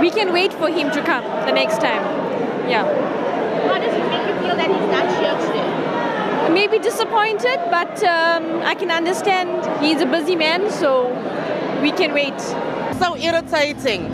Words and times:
we 0.00 0.10
can 0.10 0.32
wait 0.32 0.52
for 0.52 0.68
him 0.68 0.90
to 0.90 1.02
come 1.02 1.24
the 1.46 1.52
next 1.52 1.80
time. 1.80 2.02
Yeah. 2.68 2.84
How 3.68 3.78
does 3.78 3.94
it 3.94 4.08
make 4.08 4.26
you 4.26 4.34
feel 4.42 4.56
that 4.56 4.68
he's 4.68 4.90
not 4.90 5.06
here 5.20 5.36
today? 5.46 6.52
Maybe 6.52 6.78
disappointed, 6.78 7.58
but 7.70 8.02
um, 8.02 8.62
I 8.62 8.74
can 8.74 8.90
understand 8.90 9.48
he's 9.84 10.00
a 10.00 10.06
busy 10.06 10.36
man, 10.36 10.70
so 10.70 11.08
we 11.82 11.92
can 11.92 12.12
wait. 12.14 12.38
So 12.98 13.16
irritating 13.16 14.08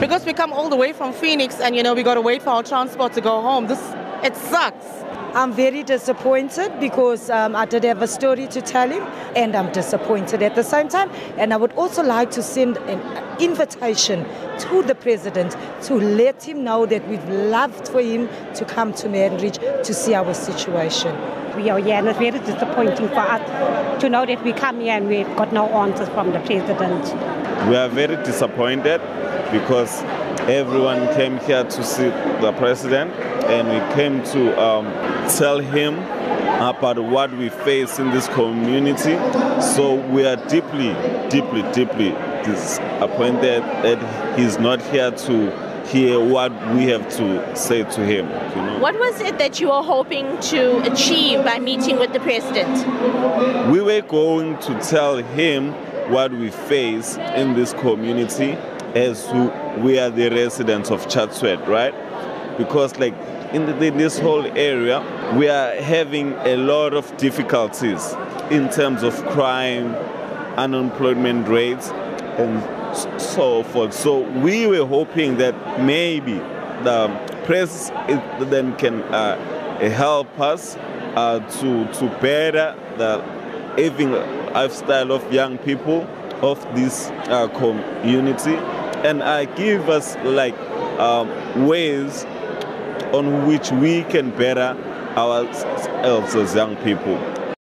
because 0.00 0.24
we 0.24 0.32
come 0.32 0.52
all 0.52 0.68
the 0.68 0.76
way 0.76 0.92
from 0.92 1.12
Phoenix 1.12 1.60
and 1.60 1.74
you 1.74 1.82
know 1.82 1.94
we 1.94 2.02
got 2.02 2.14
to 2.14 2.20
wait 2.20 2.42
for 2.42 2.50
our 2.50 2.62
transport 2.62 3.12
to 3.14 3.20
go 3.20 3.40
home. 3.40 3.66
This 3.66 3.80
it 4.22 4.36
sucks. 4.36 4.86
I'm 5.34 5.52
very 5.52 5.82
disappointed 5.82 6.80
because 6.80 7.30
um, 7.30 7.54
I 7.54 7.66
did 7.66 7.84
have 7.84 8.02
a 8.02 8.08
story 8.08 8.46
to 8.48 8.60
tell 8.60 8.88
him, 8.88 9.02
and 9.36 9.54
I'm 9.54 9.70
disappointed 9.72 10.42
at 10.42 10.54
the 10.54 10.64
same 10.64 10.88
time. 10.88 11.10
And 11.36 11.52
I 11.52 11.56
would 11.56 11.72
also 11.72 12.02
like 12.02 12.30
to 12.32 12.42
send 12.42 12.78
an 12.78 13.00
invitation 13.40 14.26
to 14.58 14.82
the 14.82 14.94
president 14.94 15.56
to 15.82 15.94
let 15.94 16.42
him 16.42 16.64
know 16.64 16.86
that 16.86 17.06
we've 17.08 17.28
loved 17.28 17.88
for 17.88 18.00
him 18.00 18.28
to 18.54 18.64
come 18.64 18.92
to 18.94 19.08
Manridge 19.08 19.58
to 19.58 19.94
see 19.94 20.14
our 20.14 20.34
situation. 20.34 21.16
We 21.56 21.70
are 21.70 21.78
here, 21.78 21.96
and 21.96 22.08
it's 22.08 22.18
very 22.18 22.38
disappointing 22.38 23.08
for 23.08 23.20
us 23.20 24.00
to 24.00 24.08
know 24.08 24.24
that 24.26 24.42
we 24.44 24.52
come 24.52 24.80
here 24.80 24.96
and 24.96 25.08
we've 25.08 25.26
got 25.36 25.52
no 25.52 25.66
answers 25.68 26.08
from 26.10 26.32
the 26.32 26.40
president. 26.40 27.04
We 27.68 27.76
are 27.76 27.88
very 27.88 28.16
disappointed 28.24 29.00
because 29.50 30.02
everyone 30.48 31.12
came 31.14 31.38
here 31.38 31.64
to 31.64 31.84
see 31.84 32.08
the 32.40 32.54
president 32.58 33.12
and 33.48 33.68
we 33.68 33.94
came 33.94 34.22
to 34.32 34.60
um, 34.62 34.86
tell 35.36 35.58
him 35.58 35.98
about 36.60 36.98
what 36.98 37.32
we 37.36 37.48
face 37.48 37.98
in 37.98 38.10
this 38.10 38.28
community. 38.28 39.16
So 39.60 39.94
we 39.94 40.26
are 40.26 40.36
deeply, 40.36 40.94
deeply, 41.28 41.62
deeply 41.72 42.14
disappointed 42.44 43.62
that 43.62 44.38
he's 44.38 44.58
not 44.58 44.80
here 44.82 45.10
to 45.10 45.68
hear 45.88 46.20
what 46.20 46.52
we 46.74 46.84
have 46.84 47.08
to 47.16 47.56
say 47.56 47.82
to 47.82 48.04
him. 48.04 48.26
You 48.28 48.62
know? 48.62 48.78
What 48.78 48.98
was 48.98 49.20
it 49.20 49.38
that 49.38 49.58
you 49.58 49.68
were 49.68 49.82
hoping 49.82 50.38
to 50.40 50.92
achieve 50.92 51.44
by 51.44 51.58
meeting 51.58 51.98
with 51.98 52.12
the 52.12 52.20
president? 52.20 52.68
We 53.72 53.80
were 53.80 54.02
going 54.02 54.58
to 54.58 54.78
tell 54.80 55.16
him 55.16 55.72
what 56.12 56.32
we 56.32 56.50
face 56.50 57.16
in 57.16 57.54
this 57.54 57.72
community 57.74 58.52
as 58.94 59.28
we 59.78 59.98
are 59.98 60.10
the 60.10 60.30
residents 60.30 60.90
of 60.90 61.08
Chatsworth, 61.08 61.66
right? 61.66 61.94
Because 62.58 62.98
like 62.98 63.14
in, 63.52 63.66
the, 63.66 63.86
in 63.86 63.96
this 63.96 64.18
whole 64.18 64.46
area, 64.58 65.00
we 65.36 65.48
are 65.48 65.74
having 65.76 66.32
a 66.34 66.56
lot 66.56 66.92
of 66.92 67.14
difficulties 67.16 68.14
in 68.50 68.68
terms 68.70 69.02
of 69.02 69.14
crime, 69.28 69.94
unemployment 70.56 71.48
rates, 71.48 71.90
and 72.38 73.20
so 73.20 73.62
forth. 73.64 73.92
So 73.92 74.20
we 74.40 74.66
were 74.66 74.86
hoping 74.86 75.36
that 75.38 75.54
maybe 75.82 76.34
the 76.84 77.08
press 77.44 77.90
then 78.40 78.76
can 78.76 79.02
uh, 79.02 79.36
help 79.90 80.38
us 80.40 80.76
uh, 81.16 81.40
to 81.60 81.92
to 81.94 82.08
better 82.20 82.76
the 82.96 83.22
living 83.76 84.12
lifestyle 84.52 85.12
of 85.12 85.32
young 85.32 85.58
people 85.58 86.06
of 86.42 86.62
this 86.74 87.10
uh, 87.28 87.48
community 87.48 88.54
and 89.04 89.22
give 89.56 89.88
us 89.88 90.16
like 90.24 90.56
um, 90.98 91.28
ways 91.66 92.24
on 93.12 93.46
which 93.46 93.70
we 93.72 94.02
can 94.04 94.30
better 94.30 94.76
ourselves 95.16 96.34
as 96.34 96.54
young 96.54 96.76
people. 96.76 97.16